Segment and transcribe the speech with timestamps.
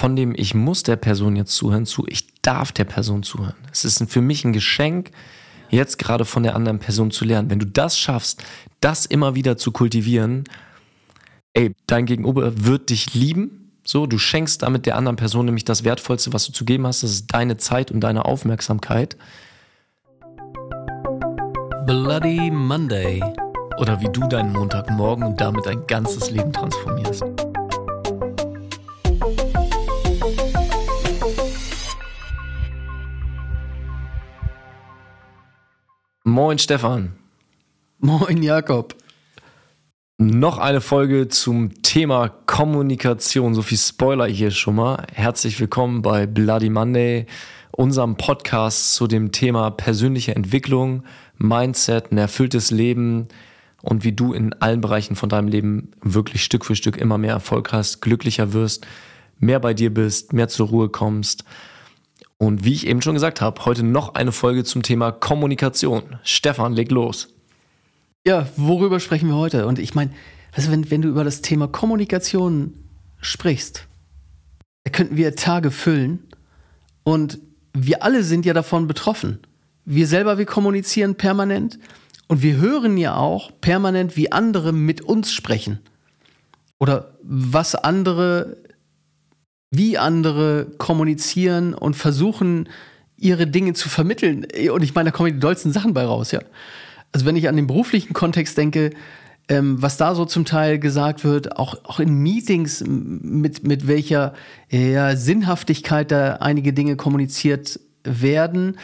[0.00, 3.56] von dem ich muss der Person jetzt zuhören zu, ich darf der Person zuhören.
[3.70, 5.10] Es ist für mich ein Geschenk,
[5.68, 7.50] jetzt gerade von der anderen Person zu lernen.
[7.50, 8.42] Wenn du das schaffst,
[8.80, 10.44] das immer wieder zu kultivieren,
[11.52, 13.72] ey, dein Gegenüber wird dich lieben.
[13.84, 17.02] So, du schenkst damit der anderen Person nämlich das Wertvollste, was du zu geben hast.
[17.02, 19.18] Das ist deine Zeit und deine Aufmerksamkeit.
[21.84, 23.22] Bloody Monday.
[23.76, 27.49] Oder wie du deinen Montagmorgen und damit dein ganzes Leben transformierst.
[36.24, 37.12] Moin Stefan.
[37.98, 38.94] Moin Jakob.
[40.18, 43.54] Noch eine Folge zum Thema Kommunikation.
[43.54, 45.06] So viel Spoiler hier schon mal.
[45.14, 47.24] Herzlich willkommen bei Bloody Monday,
[47.70, 51.04] unserem Podcast zu dem Thema persönliche Entwicklung,
[51.38, 53.28] Mindset, ein erfülltes Leben
[53.80, 57.32] und wie du in allen Bereichen von deinem Leben wirklich Stück für Stück immer mehr
[57.32, 58.86] Erfolg hast, glücklicher wirst,
[59.38, 61.44] mehr bei dir bist, mehr zur Ruhe kommst.
[62.42, 66.16] Und wie ich eben schon gesagt habe, heute noch eine Folge zum Thema Kommunikation.
[66.22, 67.28] Stefan, leg los.
[68.26, 69.66] Ja, worüber sprechen wir heute?
[69.66, 70.12] Und ich meine,
[70.52, 72.72] also wenn, wenn du über das Thema Kommunikation
[73.20, 73.86] sprichst,
[74.84, 76.20] da könnten wir Tage füllen
[77.02, 77.38] und
[77.74, 79.40] wir alle sind ja davon betroffen.
[79.84, 81.78] Wir selber, wir kommunizieren permanent
[82.26, 85.80] und wir hören ja auch permanent, wie andere mit uns sprechen.
[86.78, 88.56] Oder was andere
[89.70, 92.68] wie andere kommunizieren und versuchen,
[93.16, 94.46] ihre Dinge zu vermitteln.
[94.72, 96.40] Und ich meine, da kommen die dollsten Sachen bei raus, ja.
[97.12, 98.90] Also wenn ich an den beruflichen Kontext denke,
[99.48, 104.34] ähm, was da so zum Teil gesagt wird, auch, auch in Meetings, mit, mit welcher
[104.70, 108.78] ja, Sinnhaftigkeit da einige Dinge kommuniziert werden,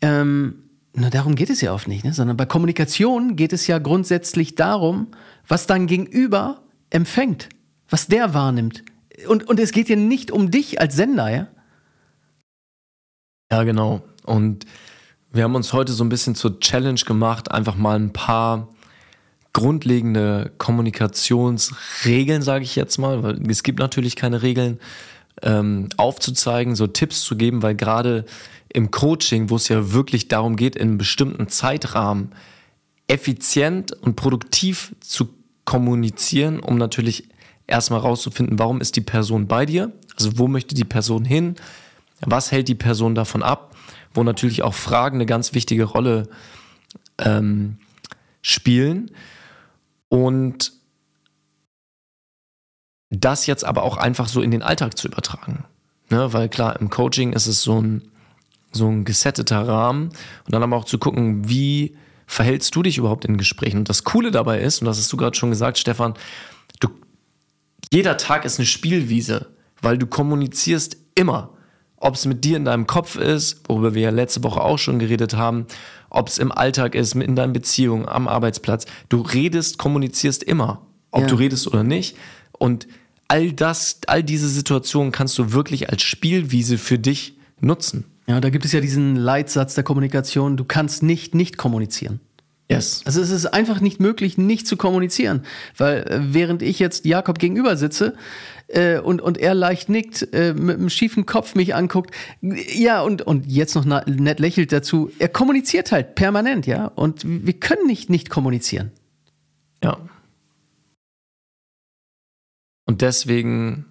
[0.00, 0.62] ähm,
[0.94, 2.12] na, darum geht es ja oft nicht, ne?
[2.14, 5.08] sondern bei Kommunikation geht es ja grundsätzlich darum,
[5.46, 7.48] was dein Gegenüber empfängt,
[7.90, 8.84] was der wahrnimmt,
[9.28, 11.48] und, und es geht ja nicht um dich als Sender, ja?
[13.50, 14.02] Ja, genau.
[14.24, 14.66] Und
[15.32, 18.68] wir haben uns heute so ein bisschen zur Challenge gemacht, einfach mal ein paar
[19.52, 24.78] grundlegende Kommunikationsregeln, sage ich jetzt mal, weil es gibt natürlich keine Regeln,
[25.42, 28.24] ähm, aufzuzeigen, so Tipps zu geben, weil gerade
[28.68, 32.32] im Coaching, wo es ja wirklich darum geht, in einem bestimmten Zeitrahmen
[33.06, 35.28] effizient und produktiv zu
[35.64, 37.28] kommunizieren, um natürlich
[37.66, 39.92] erstmal rauszufinden, warum ist die Person bei dir?
[40.16, 41.56] Also wo möchte die Person hin?
[42.20, 43.74] Was hält die Person davon ab?
[44.14, 46.28] Wo natürlich auch Fragen eine ganz wichtige Rolle
[47.18, 47.78] ähm,
[48.42, 49.10] spielen.
[50.08, 50.72] Und
[53.10, 55.64] das jetzt aber auch einfach so in den Alltag zu übertragen.
[56.10, 56.32] Ne?
[56.32, 58.02] Weil klar, im Coaching ist es so ein,
[58.72, 60.08] so ein gesetteter Rahmen
[60.44, 63.78] und dann aber auch zu gucken, wie verhältst du dich überhaupt in Gesprächen?
[63.78, 66.14] Und das Coole dabei ist, und das hast du gerade schon gesagt, Stefan,
[67.92, 69.46] jeder Tag ist eine Spielwiese,
[69.80, 71.50] weil du kommunizierst immer.
[71.98, 74.98] Ob es mit dir in deinem Kopf ist, worüber wir ja letzte Woche auch schon
[74.98, 75.66] geredet haben,
[76.10, 78.84] ob es im Alltag ist, in deinen Beziehungen, am Arbeitsplatz.
[79.08, 81.26] Du redest, kommunizierst immer, ob ja.
[81.26, 82.16] du redest oder nicht.
[82.52, 82.86] Und
[83.28, 88.04] all das, all diese Situationen kannst du wirklich als Spielwiese für dich nutzen.
[88.26, 92.20] Ja, da gibt es ja diesen Leitsatz der Kommunikation, du kannst nicht nicht kommunizieren.
[92.68, 93.02] Yes.
[93.04, 95.44] Also es ist einfach nicht möglich, nicht zu kommunizieren.
[95.76, 98.16] Weil äh, während ich jetzt Jakob gegenüber sitze
[98.66, 103.22] äh, und, und er leicht nickt, äh, mit einem schiefen Kopf mich anguckt, ja, und,
[103.22, 106.86] und jetzt noch nett lächelt dazu, er kommuniziert halt permanent, ja.
[106.86, 108.90] Und wir können nicht nicht kommunizieren.
[109.84, 109.98] Ja.
[112.86, 113.84] Und deswegen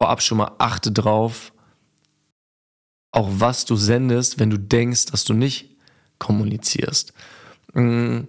[0.00, 1.52] vorab schon mal achte drauf,
[3.12, 5.76] auch was du sendest, wenn du denkst, dass du nicht
[6.18, 7.12] kommunizierst.
[7.72, 8.20] Mm,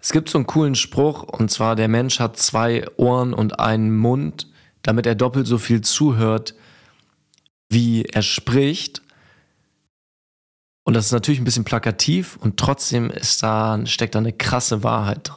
[0.00, 3.96] es gibt so einen coolen Spruch, und zwar, der Mensch hat zwei Ohren und einen
[3.96, 4.46] Mund,
[4.82, 6.54] damit er doppelt so viel zuhört,
[7.68, 9.02] wie er spricht.
[10.84, 14.82] Und das ist natürlich ein bisschen plakativ und trotzdem ist da, steckt da eine krasse
[14.82, 15.36] Wahrheit drin.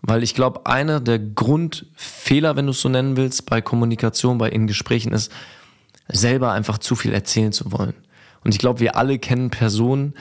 [0.00, 4.48] Weil ich glaube, einer der Grundfehler, wenn du es so nennen willst, bei Kommunikation, bei
[4.48, 5.30] in Gesprächen ist,
[6.08, 7.94] selber einfach zu viel erzählen zu wollen.
[8.44, 10.14] Und ich glaube, wir alle kennen Personen,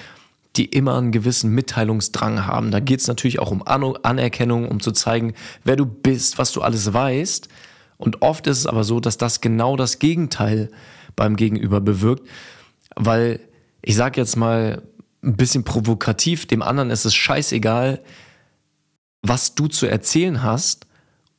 [0.55, 2.71] die immer einen gewissen Mitteilungsdrang haben.
[2.71, 5.33] Da geht es natürlich auch um An Anerkennung, um zu zeigen,
[5.63, 7.47] wer du bist, was du alles weißt.
[7.97, 10.69] Und oft ist es aber so, dass das genau das Gegenteil
[11.15, 12.27] beim Gegenüber bewirkt,
[12.95, 13.39] weil
[13.81, 14.81] ich sage jetzt mal
[15.23, 18.01] ein bisschen provokativ, dem anderen ist es scheißegal,
[19.21, 20.87] was du zu erzählen hast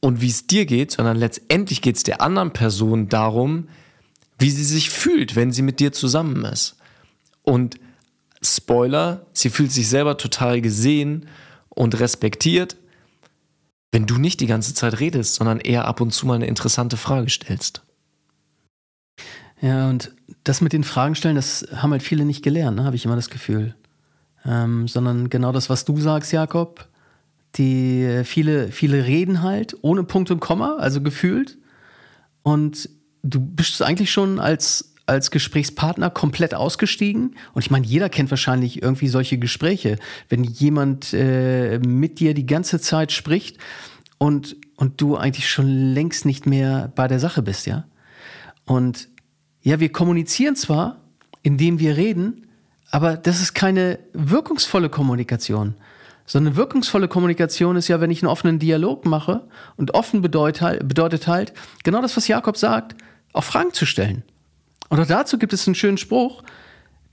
[0.01, 3.69] und wie es dir geht, sondern letztendlich geht es der anderen Person darum,
[4.39, 6.77] wie sie sich fühlt, wenn sie mit dir zusammen ist.
[7.43, 7.79] Und
[8.43, 11.27] Spoiler, sie fühlt sich selber total gesehen
[11.69, 12.77] und respektiert,
[13.93, 16.97] wenn du nicht die ganze Zeit redest, sondern eher ab und zu mal eine interessante
[16.97, 17.83] Frage stellst.
[19.61, 20.13] Ja, und
[20.43, 22.85] das mit den Fragen stellen, das haben halt viele nicht gelernt, ne?
[22.85, 23.77] habe ich immer das Gefühl.
[24.45, 26.89] Ähm, sondern genau das, was du sagst, Jakob.
[27.55, 31.59] Die äh, viele, viele reden halt ohne Punkt und Komma, also gefühlt.
[32.43, 32.89] Und
[33.23, 37.37] du bist eigentlich schon als, als Gesprächspartner komplett ausgestiegen.
[37.53, 39.99] Und ich meine, jeder kennt wahrscheinlich irgendwie solche Gespräche.
[40.29, 43.59] Wenn jemand äh, mit dir die ganze Zeit spricht
[44.19, 47.85] und, und du eigentlich schon längst nicht mehr bei der Sache bist, ja.
[48.65, 49.09] Und
[49.61, 51.01] ja, wir kommunizieren zwar,
[51.43, 52.47] indem wir reden,
[52.91, 55.75] aber das ist keine wirkungsvolle Kommunikation.
[56.25, 59.43] Sondern wirkungsvolle Kommunikation ist ja, wenn ich einen offenen Dialog mache
[59.77, 62.95] und offen bedeutet halt, bedeutet halt genau das, was Jakob sagt,
[63.33, 64.23] auch Fragen zu stellen.
[64.93, 66.43] Und auch dazu gibt es einen schönen Spruch,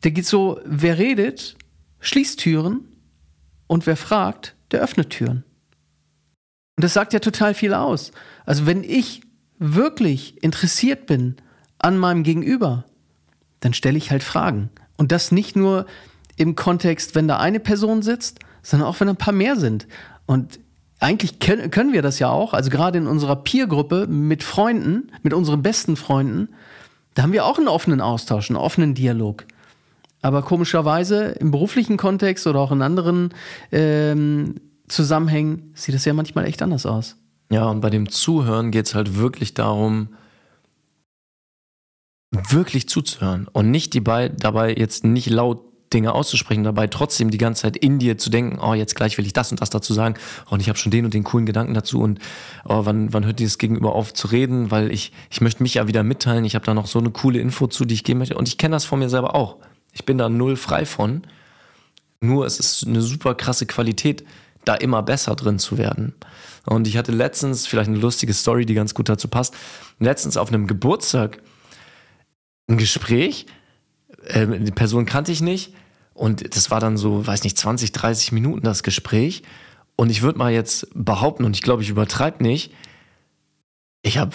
[0.04, 1.56] der geht so, wer redet,
[2.02, 2.82] schließt Türen
[3.68, 5.46] und wer fragt, der öffnet Türen.
[6.76, 8.12] Und das sagt ja total viel aus.
[8.46, 9.22] Also wenn ich
[9.60, 11.38] wirklich interessiert bin
[11.78, 12.84] an meinem Gegenüber,
[13.62, 14.70] dann stelle ich halt Fragen.
[14.98, 15.86] Und das nicht nur
[16.36, 19.88] im Kontext, wenn da eine Person sitzt, sondern auch wenn ein paar mehr sind.
[20.26, 20.60] Und
[21.00, 25.64] eigentlich können, wir das ja auch, also gerade in unserer Peergruppe mit Freunden, mit unseren
[25.64, 26.50] besten Freunden,
[27.20, 29.44] da haben wir auch einen offenen Austausch, einen offenen Dialog.
[30.22, 33.34] Aber komischerweise im beruflichen Kontext oder auch in anderen
[33.74, 34.56] ähm,
[34.88, 37.18] Zusammenhängen sieht es ja manchmal echt anders aus.
[37.52, 40.16] Ja, und bei dem Zuhören geht es halt wirklich darum,
[42.32, 47.64] wirklich zuzuhören und nicht die dabei jetzt nicht laut Dinge auszusprechen, dabei trotzdem die ganze
[47.64, 50.16] Zeit in dir zu denken, oh, jetzt gleich will ich das und das dazu sagen
[50.50, 52.20] und ich habe schon den und den coolen Gedanken dazu und
[52.66, 55.88] oh, wann, wann hört dieses Gegenüber auf zu reden, weil ich, ich möchte mich ja
[55.88, 58.38] wieder mitteilen, ich habe da noch so eine coole Info zu, die ich geben möchte
[58.38, 59.58] und ich kenne das von mir selber auch.
[59.94, 61.24] Ich bin da null frei von,
[62.22, 64.24] nur es ist eine super krasse Qualität,
[64.66, 66.14] da immer besser drin zu werden.
[66.66, 69.56] Und ich hatte letztens, vielleicht eine lustige Story, die ganz gut dazu passt,
[70.00, 71.42] letztens auf einem Geburtstag
[72.70, 73.48] ein Gespräch,
[74.30, 75.74] äh, die Person kannte ich nicht
[76.14, 79.44] und das war dann so, weiß nicht, 20, 30 Minuten das Gespräch
[79.96, 82.72] und ich würde mal jetzt behaupten, und ich glaube, ich übertreibe nicht,
[84.02, 84.32] ich habe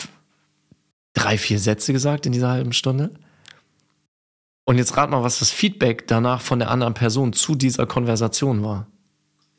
[1.14, 3.10] drei, vier Sätze gesagt in dieser halben Stunde.
[4.64, 8.62] Und jetzt rat mal, was das Feedback danach von der anderen Person zu dieser Konversation
[8.62, 8.86] war.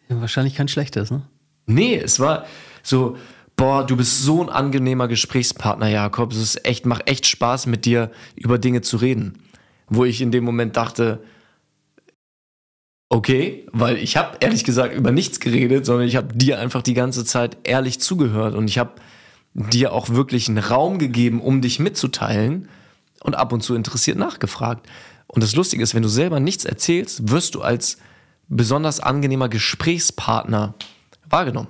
[0.09, 1.23] Ja, wahrscheinlich kein schlechtes, ne?
[1.65, 2.45] Nee, es war
[2.83, 3.17] so,
[3.55, 6.31] boah, du bist so ein angenehmer Gesprächspartner, Jakob.
[6.31, 9.39] Es ist echt, macht echt Spaß, mit dir über Dinge zu reden.
[9.87, 11.21] Wo ich in dem Moment dachte,
[13.09, 16.93] okay, weil ich habe ehrlich gesagt über nichts geredet, sondern ich habe dir einfach die
[16.93, 18.93] ganze Zeit ehrlich zugehört und ich habe
[19.53, 22.67] dir auch wirklich einen Raum gegeben, um dich mitzuteilen
[23.23, 24.87] und ab und zu interessiert nachgefragt.
[25.27, 27.97] Und das Lustige ist, wenn du selber nichts erzählst, wirst du als
[28.47, 30.75] besonders angenehmer Gesprächspartner
[31.29, 31.69] wahrgenommen.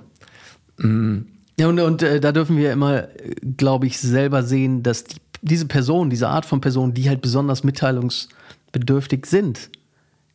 [0.78, 1.26] Mhm.
[1.58, 3.08] Ja, und, und äh, da dürfen wir immer,
[3.56, 5.16] glaube ich, selber sehen, dass die,
[5.46, 9.70] diese Person, diese Art von Person, die halt besonders mitteilungsbedürftig sind,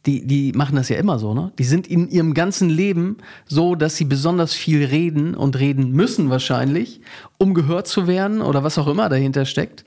[0.05, 1.51] die, die machen das ja immer so, ne?
[1.59, 6.31] Die sind in ihrem ganzen Leben so, dass sie besonders viel reden und reden müssen
[6.31, 7.01] wahrscheinlich,
[7.37, 9.85] um gehört zu werden oder was auch immer dahinter steckt.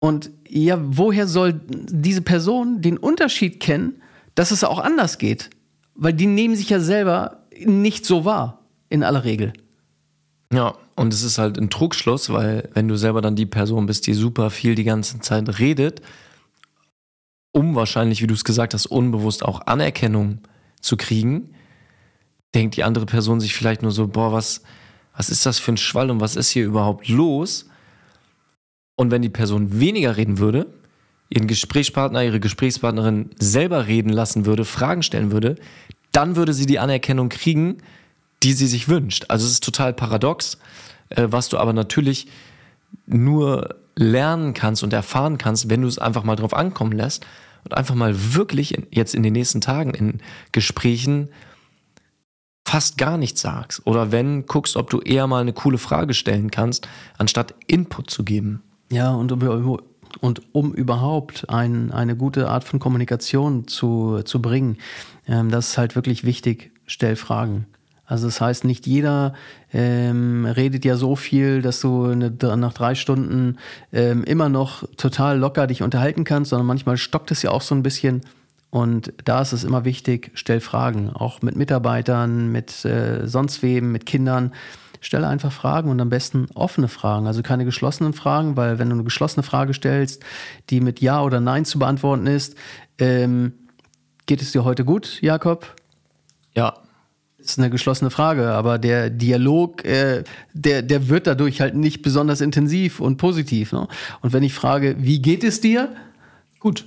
[0.00, 4.02] Und ja, woher soll diese Person den Unterschied kennen,
[4.34, 5.50] dass es auch anders geht?
[5.94, 9.52] Weil die nehmen sich ja selber nicht so wahr, in aller Regel.
[10.52, 14.06] Ja, und es ist halt ein Trugschluss, weil wenn du selber dann die Person bist,
[14.06, 16.02] die super viel die ganze Zeit redet,
[17.52, 20.40] um wahrscheinlich, wie du es gesagt hast, unbewusst auch Anerkennung
[20.80, 21.54] zu kriegen,
[22.54, 24.62] denkt die andere Person sich vielleicht nur so, boah, was,
[25.16, 27.66] was ist das für ein Schwall und was ist hier überhaupt los?
[28.96, 30.66] Und wenn die Person weniger reden würde,
[31.28, 35.56] ihren Gesprächspartner, ihre Gesprächspartnerin selber reden lassen würde, Fragen stellen würde,
[36.12, 37.78] dann würde sie die Anerkennung kriegen,
[38.42, 39.26] die sie sich wünscht.
[39.28, 40.58] Also es ist total paradox,
[41.10, 42.28] äh, was du aber natürlich
[43.06, 47.26] nur lernen kannst und erfahren kannst, wenn du es einfach mal drauf ankommen lässt
[47.64, 50.20] und einfach mal wirklich jetzt in den nächsten Tagen in
[50.52, 51.28] Gesprächen
[52.66, 53.86] fast gar nichts sagst.
[53.86, 58.24] Oder wenn, guckst, ob du eher mal eine coole Frage stellen kannst, anstatt Input zu
[58.24, 58.62] geben.
[58.92, 59.78] Ja, und um,
[60.20, 64.78] und um überhaupt ein, eine gute Art von Kommunikation zu, zu bringen,
[65.26, 67.66] ähm, das ist halt wirklich wichtig, stell Fragen.
[68.10, 69.34] Also das heißt, nicht jeder
[69.72, 73.56] ähm, redet ja so viel, dass du eine, nach drei Stunden
[73.92, 77.76] ähm, immer noch total locker dich unterhalten kannst, sondern manchmal stockt es ja auch so
[77.76, 78.22] ein bisschen.
[78.70, 83.92] Und da ist es immer wichtig, stell Fragen, auch mit Mitarbeitern, mit äh, sonst wem,
[83.92, 84.52] mit Kindern.
[85.00, 88.96] Stelle einfach Fragen und am besten offene Fragen, also keine geschlossenen Fragen, weil wenn du
[88.96, 90.22] eine geschlossene Frage stellst,
[90.68, 92.54] die mit Ja oder Nein zu beantworten ist,
[92.98, 93.54] ähm,
[94.26, 95.74] geht es dir heute gut, Jakob?
[96.54, 96.74] Ja,
[97.44, 102.40] ist eine geschlossene Frage, aber der Dialog, äh, der, der wird dadurch halt nicht besonders
[102.40, 103.72] intensiv und positiv.
[103.72, 103.88] Ne?
[104.22, 105.88] Und wenn ich frage, wie geht es dir?
[106.58, 106.84] Gut.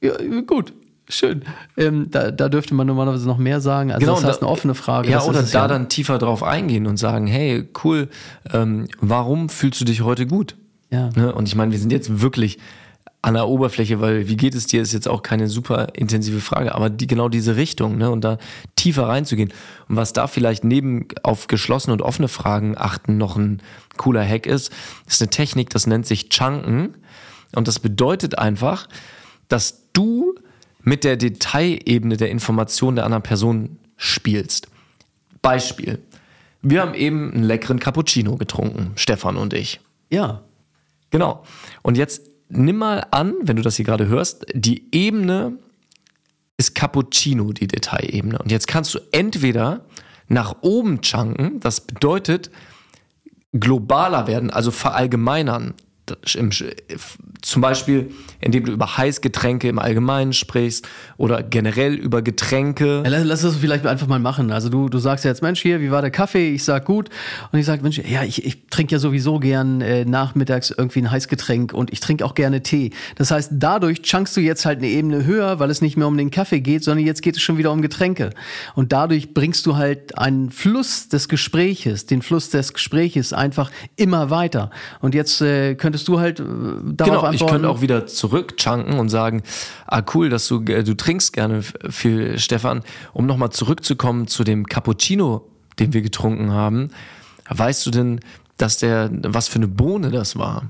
[0.00, 0.12] Ja,
[0.46, 0.72] gut.
[1.08, 1.42] Schön.
[1.76, 3.90] Ähm, da, da dürfte man normalerweise noch mehr sagen.
[3.92, 5.10] Also Genau, das heißt da- eine offene Frage.
[5.10, 8.08] Ja, oder da dann tiefer drauf eingehen und sagen, hey, cool,
[8.52, 10.56] ähm, warum fühlst du dich heute gut?
[10.90, 11.10] Ja.
[11.16, 11.34] Ne?
[11.34, 12.58] Und ich meine, wir sind jetzt wirklich
[13.24, 16.74] an der Oberfläche, weil wie geht es dir, ist jetzt auch keine super intensive Frage,
[16.74, 18.10] aber die, genau diese Richtung, ne?
[18.10, 18.38] Und da
[18.74, 19.52] tiefer reinzugehen.
[19.88, 23.62] Und was da vielleicht neben auf geschlossene und offene Fragen achten noch ein
[23.96, 24.72] cooler Hack ist,
[25.06, 26.96] ist eine Technik, das nennt sich Chunken.
[27.54, 28.88] Und das bedeutet einfach,
[29.46, 30.34] dass du
[30.82, 34.66] mit der Detailebene der Information der anderen Person spielst.
[35.42, 36.00] Beispiel.
[36.60, 39.80] Wir haben eben einen leckeren Cappuccino getrunken, Stefan und ich.
[40.10, 40.42] Ja.
[41.10, 41.44] Genau.
[41.82, 45.58] Und jetzt nimm mal an, wenn du das hier gerade hörst, die Ebene
[46.56, 48.38] ist Cappuccino, die Detailebene.
[48.38, 49.84] Und jetzt kannst du entweder
[50.28, 52.50] nach oben chunken, das bedeutet
[53.52, 55.74] globaler werden, also verallgemeinern.
[57.42, 63.02] Zum Beispiel, indem du über Heißgetränke im Allgemeinen sprichst oder generell über Getränke.
[63.04, 64.50] Ja, lass, lass das vielleicht einfach mal machen.
[64.52, 66.54] Also du, du sagst ja jetzt, Mensch, hier, wie war der Kaffee?
[66.54, 67.08] Ich sag gut.
[67.50, 71.10] Und ich sag, Mensch, ja, ich, ich trinke ja sowieso gern äh, nachmittags irgendwie ein
[71.10, 72.90] Heißgetränk und ich trinke auch gerne Tee.
[73.16, 76.16] Das heißt, dadurch chunkst du jetzt halt eine Ebene höher, weil es nicht mehr um
[76.16, 78.30] den Kaffee geht, sondern jetzt geht es schon wieder um Getränke.
[78.74, 84.30] Und dadurch bringst du halt einen Fluss des Gespräches, den Fluss des Gespräches einfach immer
[84.30, 84.70] weiter.
[85.00, 87.52] Und jetzt äh, könntest du halt äh, darauf Genau, ich antworten.
[87.52, 89.42] könnte auch wieder zurückchunken und sagen,
[89.86, 92.82] ah cool, dass du, äh, du trinkst gerne viel, Stefan.
[93.12, 96.90] Um nochmal zurückzukommen zu dem Cappuccino, den wir getrunken haben.
[97.48, 98.20] Weißt du denn,
[98.56, 100.64] dass der, was für eine Bohne das war?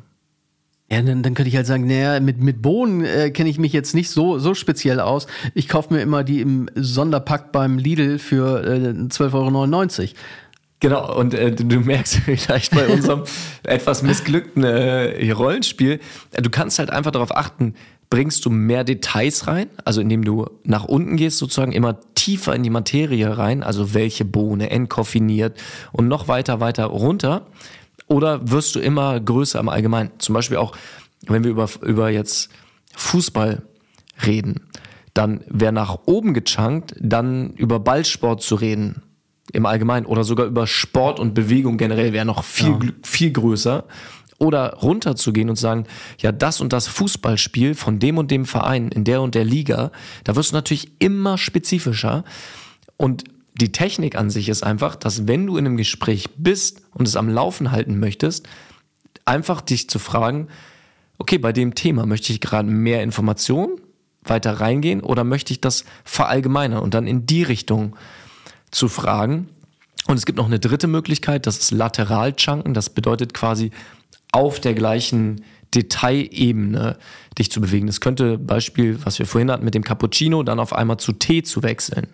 [0.90, 3.72] Ja, dann, dann könnte ich halt sagen, naja, mit, mit Bohnen äh, kenne ich mich
[3.72, 5.26] jetzt nicht so, so speziell aus.
[5.54, 10.08] Ich kaufe mir immer die im Sonderpack beim Lidl für äh, 12,99 Euro.
[10.82, 13.22] Genau, und äh, du, du merkst vielleicht bei unserem
[13.62, 16.00] etwas missglückten äh, Rollenspiel,
[16.32, 17.74] äh, du kannst halt einfach darauf achten,
[18.10, 22.64] bringst du mehr Details rein, also indem du nach unten gehst, sozusagen immer tiefer in
[22.64, 25.56] die Materie rein, also welche Bohne, entkoffiniert
[25.92, 27.46] und noch weiter, weiter runter,
[28.08, 30.10] oder wirst du immer größer im Allgemeinen?
[30.18, 30.76] Zum Beispiel auch,
[31.28, 32.50] wenn wir über, über jetzt
[32.96, 33.62] Fußball
[34.26, 34.62] reden,
[35.14, 39.00] dann wäre nach oben gechunkt, dann über Ballsport zu reden
[39.52, 43.84] im Allgemeinen oder sogar über Sport und Bewegung generell wäre noch viel, gl- viel größer.
[44.38, 45.84] Oder runterzugehen und sagen,
[46.18, 49.92] ja, das und das Fußballspiel von dem und dem Verein in der und der Liga,
[50.24, 52.24] da wirst du natürlich immer spezifischer.
[52.96, 53.22] Und
[53.54, 57.14] die Technik an sich ist einfach, dass wenn du in einem Gespräch bist und es
[57.14, 58.48] am Laufen halten möchtest,
[59.24, 60.48] einfach dich zu fragen,
[61.18, 63.76] okay, bei dem Thema möchte ich gerade mehr Informationen
[64.24, 67.94] weiter reingehen oder möchte ich das verallgemeinern und dann in die Richtung
[68.72, 69.48] zu fragen.
[70.08, 72.74] Und es gibt noch eine dritte Möglichkeit, das ist lateral chunken.
[72.74, 73.70] Das bedeutet quasi
[74.32, 76.98] auf der gleichen Detailebene
[77.38, 77.86] dich zu bewegen.
[77.86, 81.42] Das könnte Beispiel, was wir vorhin hatten mit dem Cappuccino, dann auf einmal zu Tee
[81.42, 82.08] zu wechseln.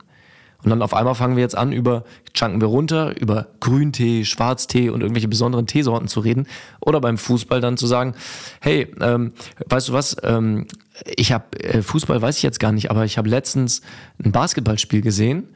[0.63, 4.91] Und dann auf einmal fangen wir jetzt an, über, chunken wir runter, über Grüntee, Schwarztee
[4.91, 6.47] und irgendwelche besonderen Teesorten zu reden.
[6.81, 8.15] Oder beim Fußball dann zu sagen,
[8.61, 9.33] hey, ähm,
[9.67, 10.67] weißt du was, ähm,
[11.17, 13.83] ich habe, äh, Fußball weiß ich jetzt gar nicht, aber ich habe letztens
[14.23, 15.49] ein Basketballspiel gesehen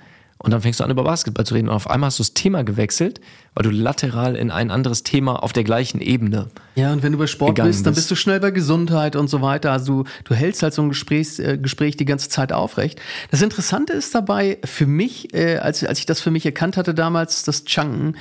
[0.42, 2.34] und dann fängst du an, über Basketball zu reden und auf einmal hast du das
[2.34, 3.20] Thema gewechselt,
[3.54, 7.18] weil du lateral in ein anderes Thema auf der gleichen Ebene Ja, und wenn du
[7.18, 8.08] bei Sport bist, dann bist.
[8.08, 9.70] bist du schnell bei Gesundheit und so weiter.
[9.70, 13.00] Also du, du hältst halt so ein Gespräch, äh, Gespräch die ganze Zeit aufrecht.
[13.30, 16.92] Das Interessante ist dabei für mich, äh, als, als ich das für mich erkannt hatte
[16.92, 18.16] damals, das Chunken,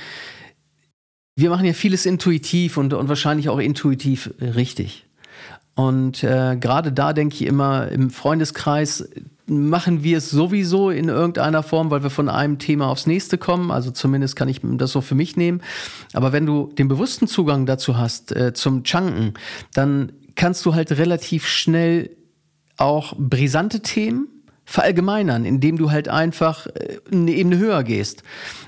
[1.34, 5.06] wir machen ja vieles intuitiv und, und wahrscheinlich auch intuitiv äh, richtig.
[5.74, 9.08] Und äh, gerade da denke ich immer, im Freundeskreis
[9.46, 13.70] machen wir es sowieso in irgendeiner Form, weil wir von einem Thema aufs nächste kommen.
[13.70, 15.62] Also zumindest kann ich das so für mich nehmen.
[16.12, 19.34] Aber wenn du den bewussten Zugang dazu hast, äh, zum Chunken,
[19.74, 22.10] dann kannst du halt relativ schnell
[22.76, 24.28] auch brisante Themen
[24.64, 28.22] verallgemeinern, indem du halt einfach äh, eine Ebene höher gehst.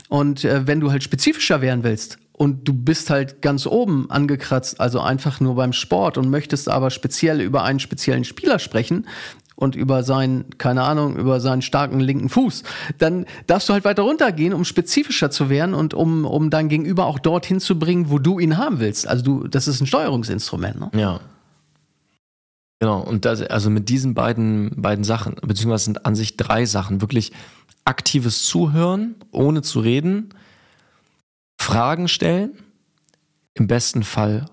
[0.08, 4.80] Und äh, wenn du halt spezifischer werden willst und du bist halt ganz oben angekratzt,
[4.80, 9.06] also einfach nur beim Sport und möchtest aber speziell über einen speziellen Spieler sprechen
[9.56, 12.64] und über seinen, keine Ahnung, über seinen starken linken Fuß,
[12.98, 17.06] dann darfst du halt weiter runtergehen, um spezifischer zu werden und um, um dein Gegenüber
[17.06, 19.06] auch dorthin zu bringen, wo du ihn haben willst.
[19.06, 20.80] Also du, das ist ein Steuerungsinstrument.
[20.80, 20.90] Ne?
[20.94, 21.20] Ja.
[22.80, 27.00] Genau, und das, also mit diesen beiden, beiden Sachen, beziehungsweise sind an sich drei Sachen,
[27.00, 27.32] wirklich
[27.84, 30.30] aktives Zuhören, ohne zu reden,
[31.58, 32.58] Fragen stellen,
[33.54, 34.46] im besten Fall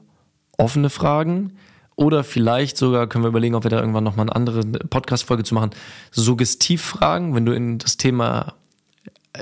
[0.58, 1.58] offene Fragen
[2.02, 5.54] oder vielleicht sogar können wir überlegen, ob wir da irgendwann nochmal eine andere Podcast-Folge zu
[5.54, 5.70] machen,
[6.10, 8.56] Suggestivfragen, wenn du in das Thema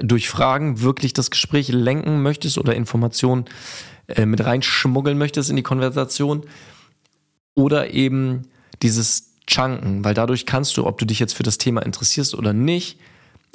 [0.04, 3.46] durch Fragen wirklich das Gespräch lenken möchtest oder Informationen
[4.08, 6.44] äh, mit reinschmuggeln möchtest in die Konversation.
[7.56, 8.50] Oder eben
[8.82, 12.51] dieses Chunken, weil dadurch kannst du, ob du dich jetzt für das Thema interessierst oder
[12.51, 13.00] nicht,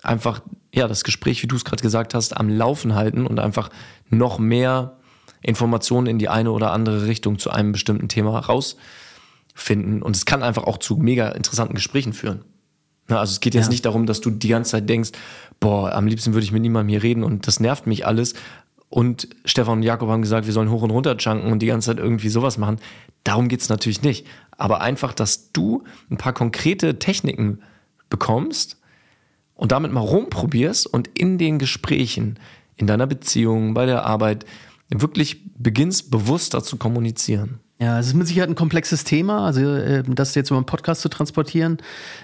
[0.02, 0.40] einfach
[0.74, 3.68] ja das Gespräch, wie du es gerade gesagt hast, am Laufen halten und einfach
[4.08, 4.96] noch mehr
[5.42, 10.02] Informationen in die eine oder andere Richtung zu einem bestimmten Thema rausfinden.
[10.02, 12.44] Und es kann einfach auch zu mega interessanten Gesprächen führen.
[13.08, 13.70] Na, also es geht jetzt ja.
[13.70, 15.10] nicht darum, dass du die ganze Zeit denkst,
[15.60, 18.34] boah, am liebsten würde ich mit niemandem hier reden und das nervt mich alles.
[18.88, 21.90] Und Stefan und Jakob haben gesagt, wir sollen hoch und runter junken und die ganze
[21.90, 22.78] Zeit irgendwie sowas machen.
[23.24, 24.26] Darum geht's natürlich nicht.
[24.56, 27.60] Aber einfach, dass du ein paar konkrete Techniken
[28.08, 28.80] bekommst
[29.54, 32.38] und damit mal rumprobierst und in den Gesprächen,
[32.76, 34.46] in deiner Beziehung, bei der Arbeit
[35.00, 37.60] wirklich beginnst, bewusster zu kommunizieren.
[37.80, 41.00] Ja, es ist mit Sicherheit ein komplexes Thema, also äh, das jetzt über einen Podcast
[41.00, 41.78] zu transportieren.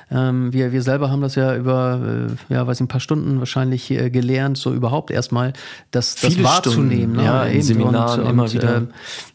[0.08, 3.40] Ähm, wir, wir selber haben das ja über, äh, ja, weiß ich, ein paar Stunden
[3.40, 5.52] wahrscheinlich äh, gelernt, so überhaupt erstmal
[5.90, 7.16] das, das wahrzunehmen.
[7.16, 7.24] ne?
[7.24, 8.76] ja, in Seminaren und, immer und, wieder.
[8.76, 8.86] Äh,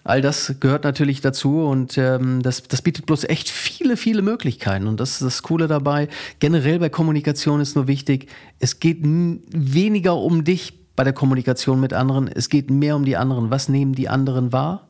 [0.06, 4.88] all das gehört natürlich dazu und ähm, das, das bietet bloß echt viele, viele Möglichkeiten.
[4.88, 6.08] Und das ist das Coole dabei.
[6.40, 11.94] Generell bei Kommunikation ist nur wichtig, es geht weniger um dich bei der Kommunikation mit
[11.94, 13.52] anderen, es geht mehr um die anderen.
[13.52, 14.88] Was nehmen die anderen wahr?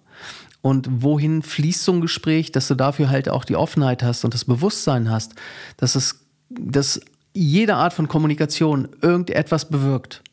[0.66, 4.34] und wohin fließt so ein Gespräch, dass du dafür halt auch die Offenheit hast und
[4.34, 5.36] das Bewusstsein hast,
[5.78, 7.02] dass es, dass
[7.36, 10.24] jede Art von Kommunikation irgendetwas bewirkt.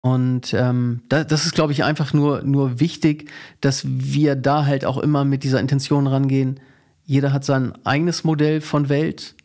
[0.00, 4.84] Und ähm, da, das ist, glaube ich, einfach nur, nur wichtig, dass wir da halt
[4.84, 6.58] auch immer mit dieser Intention rangehen.
[7.04, 9.36] Jeder hat sein eigenes Modell von Welt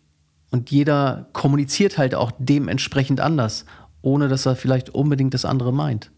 [0.49, 3.65] und jeder kommuniziert halt auch dementsprechend anders,
[4.07, 6.11] ohne dass er vielleicht unbedingt das andere meint.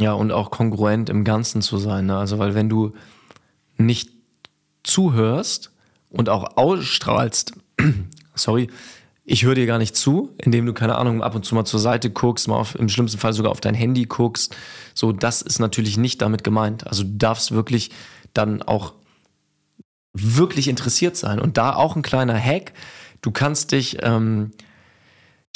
[0.00, 2.06] Ja, und auch kongruent im Ganzen zu sein.
[2.06, 2.16] Ne?
[2.16, 2.92] Also, weil wenn du
[3.76, 4.10] nicht
[4.84, 5.72] zuhörst
[6.10, 7.54] und auch ausstrahlst,
[8.36, 8.68] sorry,
[9.24, 11.80] ich höre dir gar nicht zu, indem du, keine Ahnung, ab und zu mal zur
[11.80, 14.56] Seite guckst, mal auf, im schlimmsten Fall sogar auf dein Handy guckst.
[14.94, 16.86] So, das ist natürlich nicht damit gemeint.
[16.86, 17.90] Also du darfst wirklich
[18.32, 18.94] dann auch
[20.14, 21.40] wirklich interessiert sein.
[21.40, 22.72] Und da auch ein kleiner Hack.
[23.20, 24.52] Du kannst dich ähm,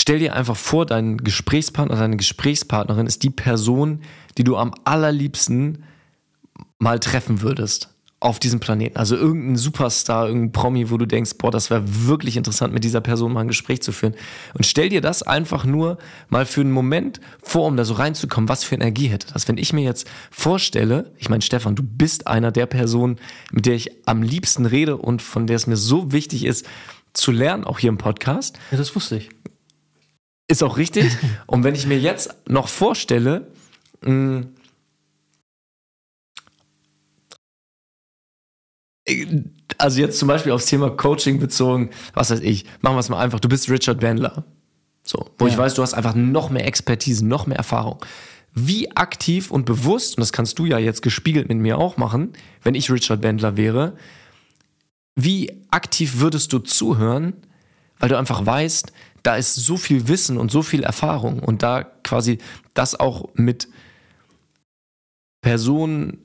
[0.01, 4.03] Stell dir einfach vor, dein Gesprächspartner, deine Gesprächspartnerin ist die Person,
[4.37, 5.85] die du am allerliebsten
[6.79, 8.97] mal treffen würdest auf diesem Planeten.
[8.97, 13.01] Also irgendein Superstar, irgendein Promi, wo du denkst, boah, das wäre wirklich interessant, mit dieser
[13.01, 14.15] Person mal ein Gespräch zu führen.
[14.55, 18.49] Und stell dir das einfach nur mal für einen Moment vor, um da so reinzukommen,
[18.49, 19.49] was für Energie hätte das.
[19.49, 23.17] Wenn ich mir jetzt vorstelle, ich meine, Stefan, du bist einer der Personen,
[23.51, 26.67] mit der ich am liebsten rede und von der es mir so wichtig ist,
[27.15, 28.59] zu lernen, auch hier im Podcast.
[28.71, 29.31] Ja, das wusste ich.
[30.49, 31.17] Ist auch richtig.
[31.47, 33.51] Und wenn ich mir jetzt noch vorstelle,
[34.03, 34.45] mh,
[39.79, 43.21] also jetzt zum Beispiel aufs Thema Coaching bezogen, was weiß ich, machen wir es mal
[43.21, 44.45] einfach, du bist Richard Bandler.
[45.03, 45.53] So, wo ja.
[45.53, 47.99] ich weiß, du hast einfach noch mehr Expertise, noch mehr Erfahrung.
[48.55, 52.33] Wie aktiv und bewusst, und das kannst du ja jetzt gespiegelt mit mir auch machen,
[52.63, 53.97] wenn ich Richard Bandler wäre,
[55.17, 57.35] wie aktiv würdest du zuhören,
[57.99, 61.83] weil du einfach weißt, da ist so viel Wissen und so viel Erfahrung und da
[61.83, 62.39] quasi
[62.75, 63.69] das auch mit
[65.43, 66.19] Personen,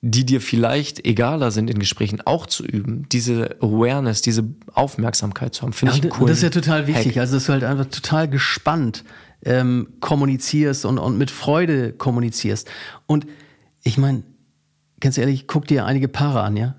[0.00, 5.62] die dir vielleicht egaler sind in Gesprächen, auch zu üben, diese Awareness, diese Aufmerksamkeit zu
[5.62, 6.28] haben, finde ja, ich cool.
[6.28, 7.18] Das ist ja total wichtig, Hack.
[7.18, 9.04] also dass du halt einfach total gespannt
[9.44, 12.68] ähm, kommunizierst und, und mit Freude kommunizierst.
[13.06, 13.26] Und
[13.84, 14.24] ich meine,
[14.98, 16.74] ganz ehrlich, guck dir einige Paare an, ja?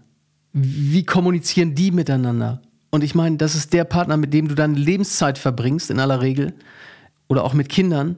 [0.51, 2.61] Wie kommunizieren die miteinander?
[2.93, 6.21] Und ich meine, das ist der Partner, mit dem du deine Lebenszeit verbringst, in aller
[6.21, 6.53] Regel.
[7.27, 8.17] Oder auch mit Kindern.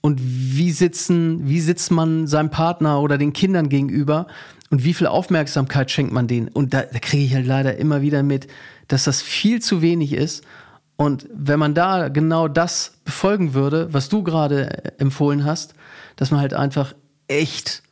[0.00, 4.26] Und wie sitzen, wie sitzt man seinem Partner oder den Kindern gegenüber?
[4.70, 6.48] Und wie viel Aufmerksamkeit schenkt man denen?
[6.48, 8.46] Und da, da kriege ich halt leider immer wieder mit,
[8.88, 10.42] dass das viel zu wenig ist.
[10.96, 15.74] Und wenn man da genau das befolgen würde, was du gerade empfohlen hast,
[16.16, 16.94] dass man halt einfach
[17.28, 17.82] echt,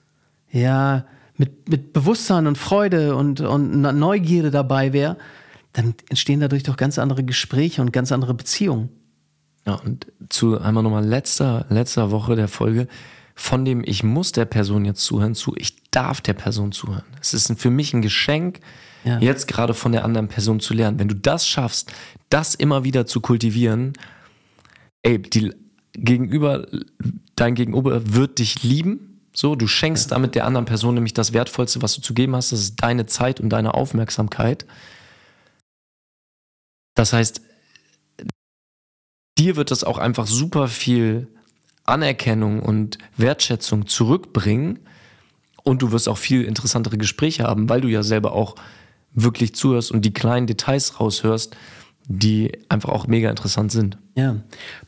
[0.51, 1.05] ja,
[1.37, 5.19] mit, mit Bewusstsein und Freude und, und Neugierde dabei wäre,
[5.75, 8.89] dann entstehen dadurch doch ganz andere Gespräche und ganz andere Beziehungen.
[9.67, 12.87] Ja, und zu einmal nochmal letzter, letzter Woche der Folge,
[13.35, 17.05] von dem ich muss der Person jetzt zuhören, zu ich darf der Person zuhören.
[17.21, 18.61] Es ist für mich ein Geschenk,
[19.05, 19.19] ja.
[19.19, 20.99] jetzt gerade von der anderen Person zu lernen.
[20.99, 21.93] Wenn du das schaffst,
[22.31, 23.95] das immer wieder zu kultivieren,
[25.03, 25.53] ey, die
[25.95, 26.67] Gegenüber,
[27.37, 29.21] dein Gegenüber wird dich lieben.
[29.33, 30.17] So, du schenkst ja.
[30.17, 33.07] damit der anderen Person nämlich das Wertvollste, was du zu geben hast, das ist deine
[33.07, 34.67] Zeit und deine Aufmerksamkeit.
[36.95, 37.41] Das heißt,
[39.39, 41.29] dir wird das auch einfach super viel
[41.85, 44.81] Anerkennung und Wertschätzung zurückbringen
[45.63, 48.55] und du wirst auch viel interessantere Gespräche haben, weil du ja selber auch
[49.13, 51.57] wirklich zuhörst und die kleinen Details raushörst,
[52.07, 53.97] die einfach auch mega interessant sind.
[54.15, 54.37] Ja.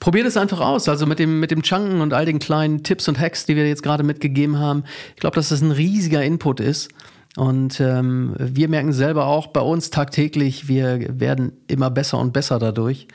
[0.00, 0.88] Probiert es einfach aus.
[0.88, 3.66] Also mit dem, mit dem Chunken und all den kleinen Tipps und Hacks, die wir
[3.66, 4.84] jetzt gerade mitgegeben haben.
[5.14, 6.90] Ich glaube, dass das ein riesiger Input ist.
[7.36, 12.58] Und ähm, wir merken selber auch bei uns tagtäglich, wir werden immer besser und besser
[12.58, 13.08] dadurch.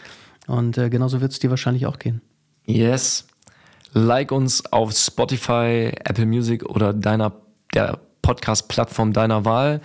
[0.47, 2.21] Und äh, genauso wird es dir wahrscheinlich auch gehen.
[2.65, 3.27] Yes.
[3.93, 7.33] Like uns auf Spotify, Apple Music oder deiner
[7.73, 9.81] der Podcast-Plattform deiner Wahl.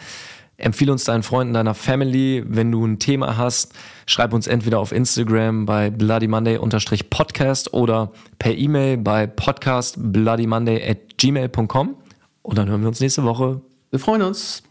[0.59, 2.43] Empfehle uns deinen Freunden, deiner Family.
[2.47, 3.73] Wenn du ein Thema hast,
[4.07, 6.59] schreib uns entweder auf Instagram bei Bloody Monday
[7.11, 11.97] Podcast oder per E-Mail bei podcastbloodymonday at gmail.com.
[12.43, 13.61] Und dann hören wir uns nächste Woche.
[13.97, 14.63] Wir freuen uns.